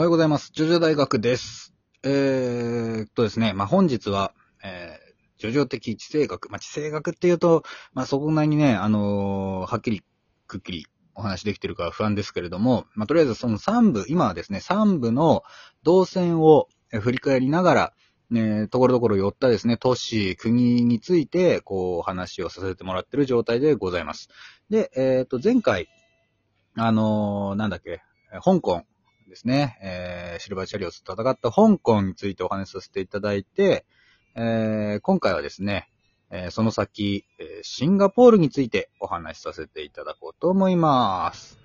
[0.00, 0.50] おはようございます。
[0.54, 1.74] ジョジョ大学です。
[2.04, 4.32] えーっとですね、まあ、本日は、
[4.64, 6.50] えー、ジョジョ的地政学。
[6.50, 10.02] まあ、地政学っていうと、まあ、そこなりにね、あのーはっきり、
[10.46, 15.42] くっきりお話できてるか不安ですけれども、まあ、とりあえずその3部、今はですね、3部の
[15.82, 17.92] 動線を振り返りながら、
[18.30, 24.30] ね、ところどころ寄ったですね、都市、国について、こう、話をさせてもらってる状態でございます。
[24.70, 25.88] で、えーっと、前回、
[26.74, 28.00] あのーなんだっけ、
[28.42, 28.84] 香港
[29.30, 33.86] ですね、えーシルバーチャリオスと戦った香港についてお話しさせていただいて、
[34.34, 35.88] えー今回はですね、
[36.30, 41.59] えーその先、えシンガポールについてお話しさせていただこうと思います。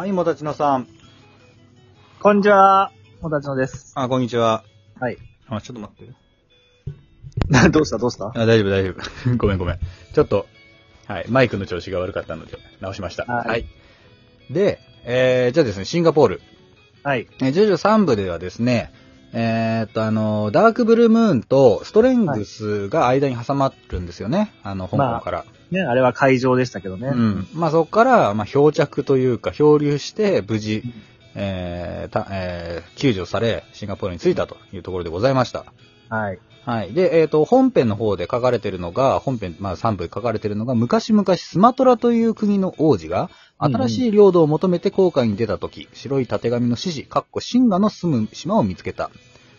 [0.00, 0.88] はい、もたちのさん。
[2.22, 2.90] こんにちは。
[3.20, 3.92] もたちのです。
[3.96, 4.64] あ、こんにちは。
[4.98, 5.18] はい。
[5.46, 6.10] あ、ちょっと待って。
[7.48, 7.98] な どうした？
[7.98, 8.28] どうした？
[8.28, 9.36] あ、大丈夫、大丈夫。
[9.36, 9.78] ごめん、ごめん。
[10.14, 10.46] ちょっと、
[11.06, 13.26] はい、マイクの調子が悪かったので、直しました。
[13.26, 13.66] はい
[14.50, 16.40] で、えー、じゃあですね、シンガポール。
[17.02, 17.28] はい。
[17.42, 18.94] えー、ジョジョ3部ではですね、
[19.34, 24.54] えーっと、あの、ダークブルームーンとストレングスが間に挟まるんですよね。
[24.62, 25.44] あの、香港から。
[25.70, 27.08] ね、あれは会場でしたけどね。
[27.08, 27.48] うん。
[27.54, 30.92] まあ、そこから、まあ、漂着というか、漂流して、無事うん、
[31.34, 35.64] えーたえー救助され、シンガポールに着いたというところでございました。
[36.08, 36.38] はい。
[36.64, 36.92] はい。
[36.92, 49.10] で、えっ、と、本編の方で書かれてるのが、本編、まあ3部で書かれてるのが、昔々スマトラという国の王子が、新しい領土を求めて航海に出た時、白い縦紙の指示、かっこシンガの住む島を見つけた。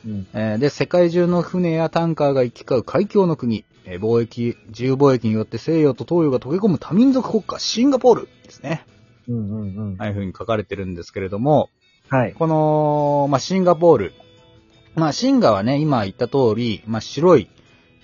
[0.06, 0.28] うん。
[0.34, 8.86] えーで、世界中の船やタンカーが行き交う海峡の国、えー貿易、自由貿易によって西洋と東洋が溶け込む多民族国家、シンガポールですね。
[9.28, 9.96] うんうんうん。
[10.00, 11.70] ああいう風に書かれてるんですけれども、
[12.10, 12.34] はい。
[12.34, 14.14] この、まあ、シンガポール。
[14.96, 17.50] まあ、シンガはね、今言った通り、まあ、白い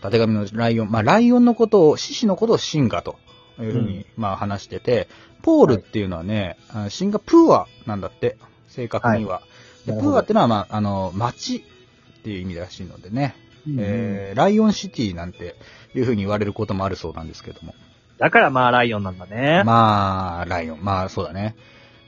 [0.02, 3.18] 縦紙のライオン、まあ、ライオンのことを、獅子のことをシンガと
[3.60, 5.08] いうふうに、まあ、話してて、
[5.42, 8.38] ポールっていうのはね、あシンガプーアなんだって、
[8.68, 9.42] 正確には。
[9.86, 13.36] でプなるほどーアってのは、まあ、あの、町っていう意味らしいのでね、
[13.68, 15.56] うんうんえー、ライオンシティなんて
[15.96, 17.74] いうふうに言われることもあるそうなんですけども。
[18.18, 19.62] だからまあライオンなんだね。
[19.66, 20.80] まあ、ライオン。
[20.84, 21.56] まあ、そうだね。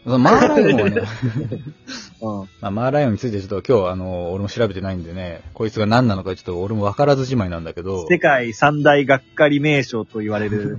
[0.05, 1.01] そのマーライオンはね、
[2.21, 2.49] うん。
[2.61, 10.77] まあ、マーライオンについてちょっと今日、あの、俺も調べてないんでね、こいつが何なのかちょっと俺も分からずじまいなんだけど、世界三大がっかり名称と言われる、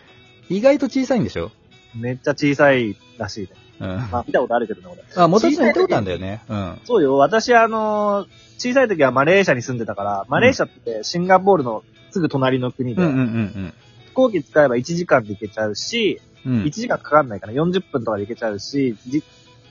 [0.50, 1.50] 意外と小さいんでしょ？
[1.96, 3.48] めっちゃ小さいらしいね。
[3.80, 3.88] うん。
[4.10, 5.22] まあ見たことあるけどね、俺。
[5.22, 6.42] あ、もともと小さい言ったことあるんだよね。
[6.48, 6.78] うん。
[6.84, 7.16] そうよ。
[7.16, 8.28] 私あのー
[8.60, 13.74] 小さい時はマレーシアに住んでたから、マレーシアってシンガポールのすぐ隣の国で、うんうんうん
[14.06, 16.52] 飛行機使えば1時間で行けちゃうし、うん。
[16.54, 16.70] うん1。
[16.70, 19.22] 時間かかんないかな、40分とかで行けちゃうし、じ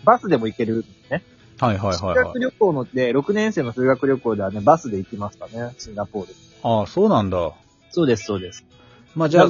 [0.05, 1.21] バスでも行けるね。
[1.59, 2.39] はいはいはい修はい学。
[2.39, 6.33] 旅行ので、6年生の修学旅行ではね、バスで行きましたね、シンガポール。
[6.63, 7.51] ああ、そうなんだ。
[7.89, 8.63] そうです、そうです。
[9.15, 9.47] まあじゃあ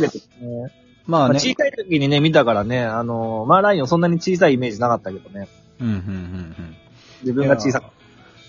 [1.07, 1.34] まあね。
[1.34, 5.47] まあ小さい時にね、見たからね、あのーマーライオンそんなに小さいイメージなかったけどね、
[5.79, 6.75] うんうんうんうん。
[7.22, 7.81] 自分が小さ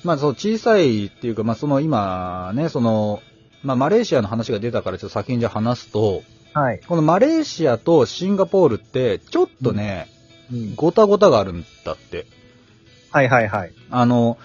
[0.04, 3.22] まあそう、小さいっていうか、まあその今ね、その、
[3.62, 6.80] まあマレーシアの話が出たからちょっと先にじゃあ話すと、はい。
[6.86, 10.08] このマレーシアとシンガポールって、ちょっとね、
[10.52, 10.74] うん。
[10.74, 12.26] ごたごたがあるんだって。
[13.10, 13.72] はいはいはい。
[13.90, 14.38] あの、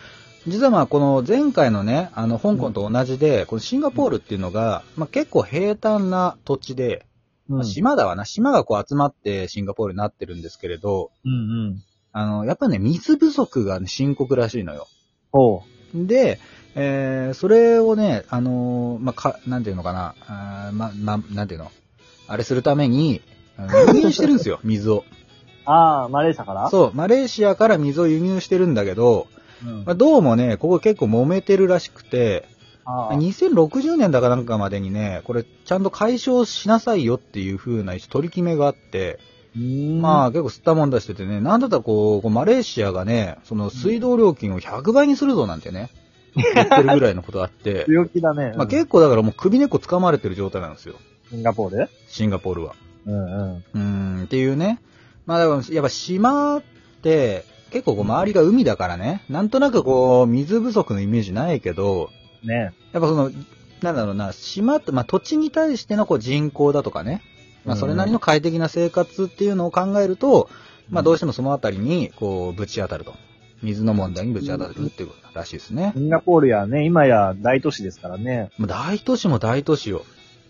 [0.47, 7.05] 実はまあこの前回のね、あの香港と同じで、このシンガポールっていうのが、まあ結構平坦な土地で、
[7.47, 11.35] まあ島だわな、島がこう集まってシンガポールになってるんですけれど、うんう
[11.71, 11.83] ん。
[12.11, 14.87] あの、やっぱね、水不足が、ね、深刻らしいのよ。
[15.31, 16.39] ほで、
[16.75, 21.71] えー、それをね、あのーまあ、か、なんていうのかな、あーま、ま、なんていうの、
[22.27, 23.21] あれするために、
[23.93, 24.99] 輸入してるんですよ、水を。
[24.99, 25.03] う。
[25.65, 26.69] ああ、マレーシアから？
[26.69, 29.27] そう、マレーシアから水を輸入してるんだけど、
[29.63, 29.83] うん。
[29.85, 32.47] まあ、どうもね、ここ結構揉めてるらしくて、
[32.85, 39.19] 2060年だかなんかまでにね、これちゃんと解消しなさいよっていう風な取り決めがあって、
[39.55, 45.89] まあ結構吸ったもん出しててね、なんだったらこう、マレーシアがね、その水道料金を100倍にするぞなんてね、
[46.35, 48.53] 言ってるぐらいのことがあって、 強気だね。
[48.57, 50.95] まあ結構だからもう首根っこ掴まれてる状態なんですよ、
[51.29, 52.75] シンガポールシンガポールは。
[53.05, 53.55] うんうん。
[53.57, 54.79] うーん、っていうね。
[55.25, 56.63] まあだからやっぱ島っ
[57.01, 62.09] て、結構こう周りが海だからね、なんとなくこう、水不足のイメージないけど、
[62.43, 63.31] ねやっぱその、
[63.81, 67.21] なんだろうな、島って、まあ土地に対してのこう人口だとかね、
[67.65, 70.49] まあそれなりの快適な生活っていうのを考えると、
[70.89, 73.13] まあどうしてもそのあたりに、こう、ぶち当たると。
[73.63, 76.01] 水の問題にぶち当たるっていうことらしいですねシ。
[76.01, 78.51] ンガポールやね、今や大都市ですからね。
[78.57, 80.03] もう大都市も大都市よ。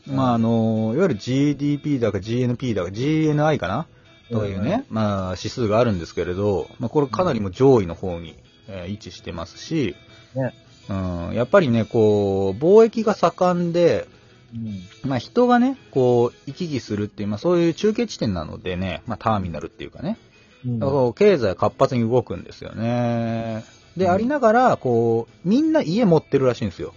[0.07, 3.87] まあ、あの、いわゆる GDP だか GNP だか GNI かな？
[4.29, 8.35] というね、まあ、指数があるんですけれど、まあ、これかなりも上位の方に、
[8.67, 9.95] えー位置してますし、
[10.35, 10.53] ね
[10.89, 10.94] う
[11.31, 14.07] ん、やっぱりね、こう、貿易が盛んで、
[14.53, 14.57] う
[15.06, 15.09] ん。
[15.09, 20.18] まあ人がね、こう、行き来するっていう、まあそういう中継地点なのでね、まあターミナルっていうかね、
[20.65, 20.80] うん。
[20.80, 23.63] だから経済活発に動くんですよね。
[23.97, 26.94] で、うんありながら、こう、みんな家持ってるらしいんですよ。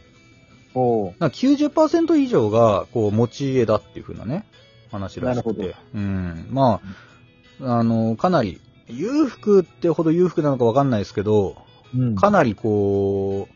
[0.75, 4.45] おうだから90%以上が、こう、持ち家だっていう風なね、
[4.91, 5.75] 話らしくなるて。
[5.95, 6.47] うん。
[6.51, 6.81] ま
[7.61, 11.57] あ、あの、かなり、裕福ってほど裕福なのかわかんないですけど、
[11.95, 12.15] うん。
[12.15, 13.56] かなりこう、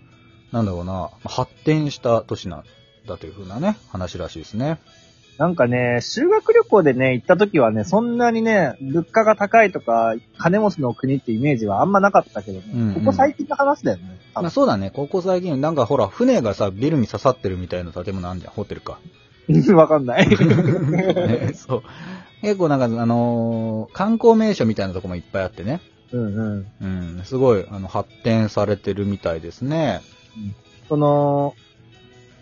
[0.52, 2.64] なんだろうな、発展した都市なん
[3.06, 4.78] だという風なね、話らしいですね。
[5.38, 14.20] なんかね、修学旅行でね、行った時はね、そんなにね、物価が高いとか、金持ちの国ってイメージはあんまなかったけどね、うんうんここ最近の話だよね。
[14.34, 18.98] あ分そうだね、ここ最近、なんかほら、船がさ、ビルに刺さってるみたいな建物あんじゃん、ホテルか。
[19.74, 20.28] わかんない。
[20.28, 21.82] ねそう。
[22.42, 25.80] 結構なんか、あのー観光名所みたいなとこもいっぱいあってね。
[26.12, 26.66] うんうん。
[26.82, 26.86] う
[27.20, 30.00] ん、すごい、あの、発展されてるみたいですね。
[30.88, 31.54] その、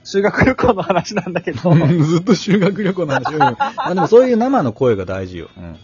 [0.04, 1.74] 修学旅行の話なんだけど、
[2.04, 3.38] ずっと修学旅行の話を。
[3.38, 5.48] まあでもそういう生の声が大事よ。
[5.56, 5.76] うん。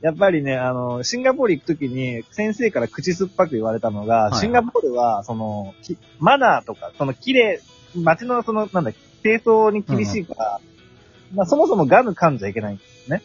[0.00, 7.60] やっぱりね、あの、シンガポール行くときに、先生から口酸っぱく言われたのが、いはいシンガポールは、その、きマナーとか、その綺麗、
[7.96, 10.60] 街のその、なんだ、清掃に厳しいから、
[11.34, 12.78] まあそもそもガム噛んじゃいけない。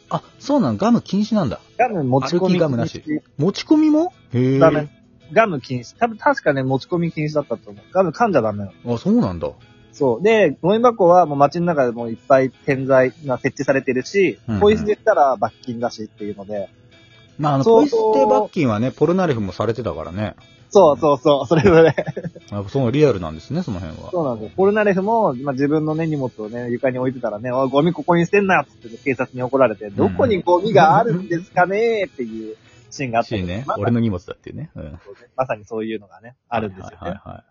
[0.10, 1.60] あ、そうなのガム禁止なんだ。
[1.78, 3.04] ガム持ち込み歩きガムなし
[3.38, 4.14] 持ち込みも？
[4.34, 4.60] へえ。
[4.60, 4.90] ダメ。
[5.32, 5.98] ガム禁止。
[5.98, 7.84] 多分確かね、持ち込み禁止だったと思う。
[7.92, 8.94] ガム噛んじゃダメなの。
[8.94, 9.50] あ、そうなんだ。
[9.92, 10.24] そう。
[10.24, 16.70] で、ゴミ箱はもう街の中でもいっぱい点在が設置されてるしうんうん、ポイ捨てしたら罰金だしっていうので、
[17.38, 20.36] まあ、あの、そうポイ捨て罰金はね、ポルナレフもされてたからね。
[20.74, 21.96] そうそうそう、それぞれ。
[22.50, 24.10] あそのリアルなんですね、その辺は。
[24.10, 24.54] そうなんですよ。
[24.58, 32.58] ポルナレフも、まあ、自分のね、荷物をね、床に置いてたらね、おい、ゴミここに捨てんなっつって警察に怒られて、どこにゴミがあるんですかねっていう
[32.94, 34.72] シーンがあったけどしね俺の荷物だっていうね。
[34.76, 35.00] うん。
[35.36, 36.98] まさにそういうのがね、あるんですよね。
[37.00, 37.44] はいはいはい。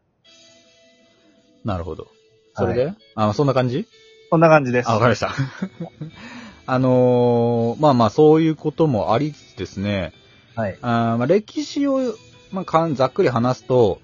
[1.67, 2.09] なるほど。
[2.55, 3.87] それで、あ、そんな感じ？
[4.31, 4.89] そんな感じです。
[4.89, 5.33] あ、わかりました。
[6.65, 10.13] あのーまあまあ、そういうこともありつつですね、
[10.55, 10.79] はい。
[10.81, 12.15] あーまあ歴史を、
[12.53, 14.01] まあかん、ざっくり話すと、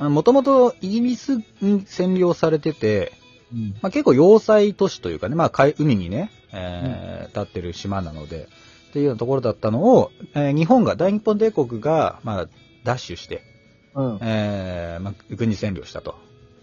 [0.00, 0.12] うん。
[0.12, 3.12] もともとイギリスに占領されてて、
[3.52, 3.70] うん。
[3.82, 8.48] まあ、結構要塞都市というかね、まあ海、海にね、えー立ってる島なので、
[8.90, 12.48] っていうようなところだったのを、えー日本が、大日本帝国が、まあ、
[12.84, 13.42] ダッシュして、
[13.94, 14.18] うん。
[14.22, 16.14] えーまあ、軍事占領したと。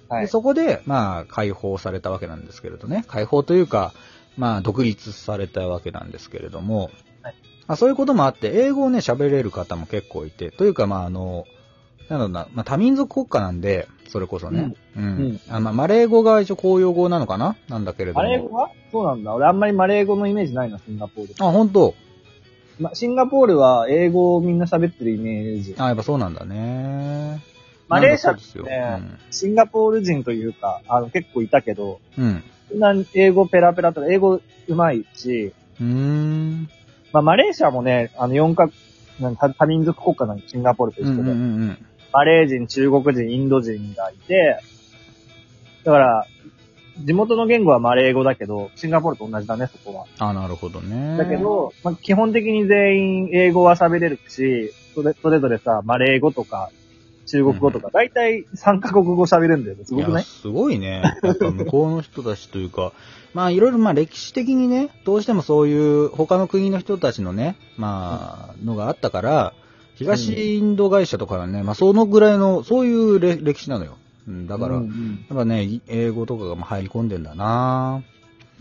[0.10, 0.22] はい。
[0.24, 3.04] でそこで、まあ、解放されたわけなんですけれどね。
[3.08, 3.94] 解放というか、
[4.38, 6.92] まあ、独立されたわけなんですけれども、
[7.22, 7.36] はい
[7.68, 11.46] まあ、そういうこともあって、英語をね、喋れる方も結構いて、というか、まあ、あの、
[12.10, 14.74] なんだろうな、まあ、多民族国家なんで、それこそね。
[14.96, 15.04] うん。
[15.34, 17.56] んあまあ、マレー語が一応公用語なのかな？
[17.68, 18.24] なんだけれども。
[18.24, 18.70] マレー語は？
[18.92, 19.34] そうなんだ。
[19.34, 21.34] 俺あんまりマレー語のイメージないな、シンガポール。
[21.40, 21.96] あ、本当？
[22.80, 25.76] ま、シンガポールは英語をみんな喋ってるイメージ。
[25.78, 27.42] あ、やっぱそうなんだね。
[27.88, 29.02] マレーシアってですよね、
[29.32, 32.44] シンガポール人というか、あの、結構いたけど、うん。
[32.76, 36.70] な英語ペラペラとか、英語上手いし、うん。
[37.12, 38.70] まあ、マレーシアもね、あの、4か、
[39.58, 41.78] 多民族国家なんで、シンガポールと一緒で、うんうんうんうん。
[42.14, 44.60] マレー人、中国人、インド人がいて、
[45.84, 46.28] だから、
[47.00, 50.06] 地元の言語はマレー語だけど、シンガポールと同じだね、そこは。
[50.20, 51.18] あ、なるほどね。
[51.18, 56.70] だけ、ど、まあ、基本的に全員英語は喋れるし、それそれぞれさ、マレー語とか、
[57.26, 59.86] 中国語とか、だいたい3カ国語喋れるんだよね。
[59.86, 60.24] すごくない？
[60.24, 61.02] すごいね。
[61.24, 62.92] やっぱ向こうの人たちというか、
[63.34, 65.74] まあいろいろまあ歴史的にね、どうしてもそうい
[66.06, 69.54] う他の国の人たちのね、まあ、のがあったから、
[69.96, 73.98] 東インド会社とかはね、まあそのぐらいの、そういうれ歴史なのよ。
[74.28, 78.04] うんだから、やっうんうんぱね、英語とかがまあ入り込んでんだな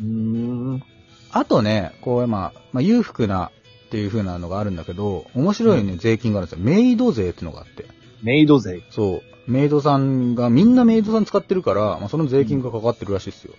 [0.00, 0.82] うーん。
[1.30, 3.50] あとね、こう、まあ、まあ裕福な
[3.86, 6.64] っていう風なのがあるんだけど、面白いね、税金があるんですよ。
[6.64, 7.86] メイド税ってのがあって。
[8.22, 8.82] メイド税。
[8.90, 9.50] そう。
[9.50, 13.54] メイドさんが、みんなメイドさん使ってるから、まあ、その税金がかかってるらしいですよ。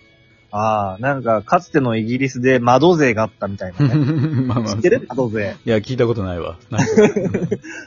[0.56, 3.94] ああ、なんか、かつてのイギリスで窓税があったみたいなね。
[4.46, 4.74] まあまあ。
[4.74, 5.04] 知ってる？
[5.08, 5.56] 窓税。
[5.64, 6.56] いや、聞いたことないわ。
[6.70, 6.86] なんか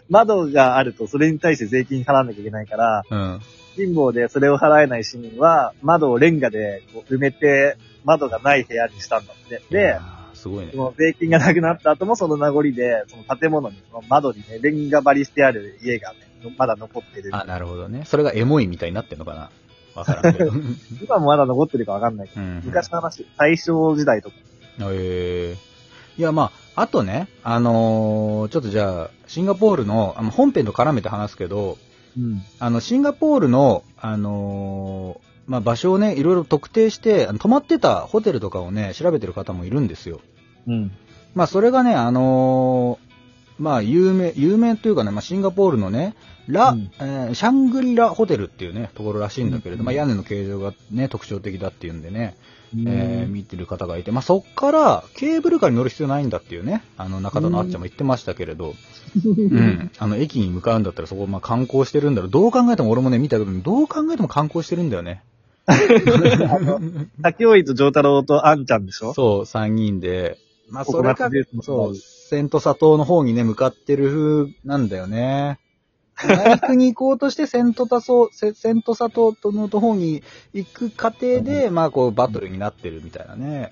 [0.10, 3.40] 窓があると、それに対して税金払わなきゃいけないから、うん。
[3.78, 9.56] 貧乏でそれを払えない市民は、窓をレンガでこう埋めて、窓がない部屋にしたんだって。
[9.70, 10.78] いで、やー、すごいねそ。
[10.78, 16.18] の税金がなくなった後もその名残で、その建物に、その窓にね、レンガ張りしてある家がね、
[16.58, 17.30] まだ残ってる。
[17.34, 18.02] あ、なるほどね。
[18.06, 19.50] それがエモいみたいになってんのかな
[19.98, 20.52] わからんけど。
[21.04, 22.62] 今もまだ残ってるかわかんないけど、うん。
[22.64, 24.36] 昔の話、大正時代とか。
[24.80, 25.68] えー
[26.18, 31.78] いや、まあ、あとね、あのーちょっとじゃあ、シンガポールの、あの本編と絡めて話すけど、
[32.18, 32.42] うん。
[32.60, 40.20] あの、シンガポールの、あのーまあ場所をね、いろいろ特定して、あの泊まってたホテルとかをね、調べてる方もいるんですよ。
[40.68, 40.92] うん。
[41.36, 43.07] まあそれがね、あのー
[43.60, 46.16] まあ有名、有名というかね、まあシンガポールのね、
[46.48, 52.36] ラ、うんえーシャングリラホテルっていうね、ところらしいんだけれど、うんまあ屋根の形状がね、特徴的だっていうんでね、
[52.76, 58.76] うんえー見てる方がいて、まあそっからケーブルカーに乗る必要ないんだっていうね、あの中田のあっちゃんも言ってましたけれど、
[59.26, 62.30] うん、あの駅に向かうんだったらそこまあ観光してるんだろう。
[62.30, 65.24] どう考えても俺もね、見たけど、どう考えても観光してるんだよね。
[67.24, 69.14] 竹 尾井と丈太郎とあんちゃんでしょ？
[69.14, 70.38] そう、3人で。
[70.70, 71.30] まあ、それか
[71.62, 75.60] そう、セントサ島の方にね、向かってる風なんだよね。
[76.26, 83.70] 内陸に行こうとして、セントタソ、セセントサ島の方に行く過程で、まあ、こう、バトルになってるみたいなね。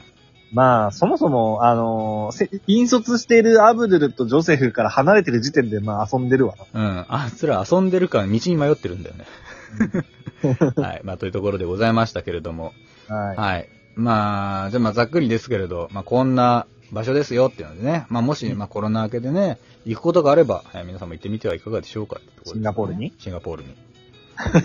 [0.53, 6.81] まあ、そもそも、あのーせ引率しているアブドゥルとジョセフから離れてる時点で、まあ遊んでるわな。
[6.81, 7.05] うん。
[7.09, 9.25] あいつら遊んでるから道に迷ってるんだよね。
[10.81, 11.01] はい。
[11.03, 12.73] まあ、というところでございましたけれども。
[13.07, 13.37] はい。
[13.37, 13.69] はい。
[13.95, 23.13] まあ、じゃあまあざっくりですけれど、まあこんな場所ですよっていうのでね、まあもし、まあコロナ明けでね、行くことがあれば、えー皆さんも行ってみてはいかがでしょうかってところですねシンガポールに？
[23.19, 23.75] シンガポールに。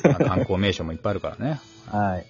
[0.04, 1.60] まあ 観光名所もいっぱいあるからね。
[1.86, 2.26] はい。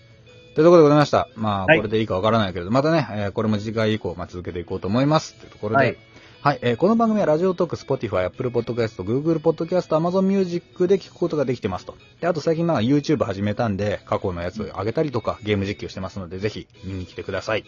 [0.55, 1.29] というところでございました。
[1.37, 5.35] まあ、はいこれでいいかわからないけれど、またね、えーこれも次回以降、まあ、続けていこうと思います。
[5.35, 5.97] というところで、はい
[6.43, 11.95] はい、えーこの番組はラジオトーク、Spotify、Apple Podcast、Google Podcast、Amazon Music で聞くことができてますと。
[12.19, 17.65] で、あと最近まあ YouTube 始めたんで、過去のやつ上げたりとか、ゲーム実況してますので、ぜひ見に来てください。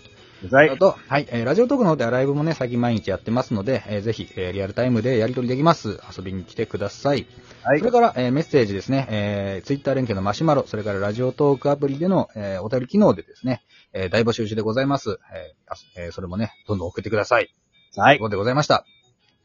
[0.50, 0.76] はいあ。
[0.78, 6.00] と、はい、えーラジオトークの方ではライブもね、最近毎日やってますので、えーぜひ、えーリアルタイムでやり取りできます。
[6.16, 7.26] 遊びに来てください。
[7.62, 7.90] はいそれ。
[7.90, 13.60] から、えーメッセージですね、えー、ツイッター連携のマシュマロ、それからラジオトークアプリでの、えーお便り機能でですね、
[13.92, 15.18] えー大募集中でございます。
[15.34, 17.52] えーあえーそれもね、どんどん送ってください。
[17.96, 18.28] はいというこ。
[18.28, 18.86] とでございました。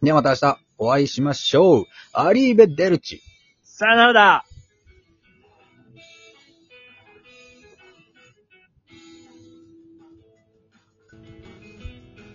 [0.01, 1.85] ではまた明日お会いしましょう。
[2.13, 3.21] アリーベ・デルチ。
[3.63, 4.45] さよならだ